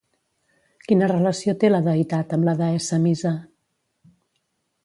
[0.87, 3.35] Quina relació té la deïtat amb la deessa Misa?